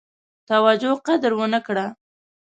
توجه 0.49 0.93
قدر 1.07 1.31
ونه 1.39 1.59
کړه. 1.67 1.85